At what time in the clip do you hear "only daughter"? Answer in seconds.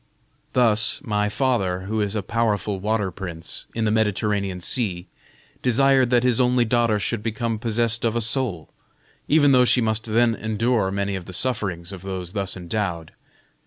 6.41-6.97